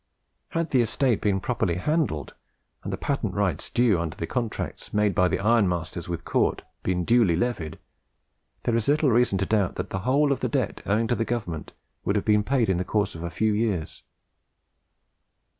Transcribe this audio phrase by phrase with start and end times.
[0.49, 2.33] Had the estate been properly handled,
[2.83, 7.05] and the patent rights due under the contracts made by the ironmasters with Cort been
[7.05, 7.77] duly levied,
[8.63, 11.23] there is little reason to doubt that the whole of the debt owing to the
[11.23, 14.01] Government would have been paid in the course of a few years.